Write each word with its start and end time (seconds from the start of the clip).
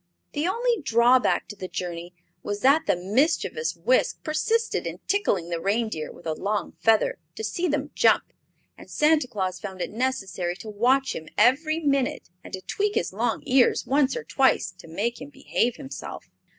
The 0.33 0.47
only 0.47 0.81
drawback 0.81 1.47
to 1.49 1.55
the 1.55 1.67
journey 1.67 2.15
was 2.41 2.61
that 2.61 2.87
the 2.87 2.95
mischievous 2.95 3.75
Wisk 3.75 4.23
persisted 4.23 4.87
in 4.87 4.97
tickling 5.05 5.49
the 5.51 5.59
reindeer 5.59 6.11
with 6.11 6.25
a 6.25 6.33
long 6.33 6.71
feather, 6.79 7.19
to 7.35 7.43
see 7.43 7.67
them 7.67 7.91
jump; 7.93 8.23
and 8.75 8.89
Santa 8.89 9.27
Claus 9.27 9.59
found 9.59 9.79
it 9.79 9.91
necessary 9.91 10.55
to 10.55 10.69
watch 10.71 11.13
him 11.13 11.29
every 11.37 11.77
minute 11.79 12.29
and 12.43 12.51
to 12.53 12.61
tweak 12.61 12.95
his 12.95 13.13
long 13.13 13.43
ears 13.45 13.85
once 13.85 14.17
or 14.17 14.23
twice 14.23 14.71
to 14.79 14.87
make 14.87 15.21
him 15.21 15.29
behave 15.29 15.75
himself. 15.75 16.31